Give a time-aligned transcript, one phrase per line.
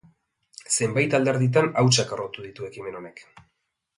[0.77, 3.25] Zenbait alderdietan hautsak harrotu ditu ekimen honek.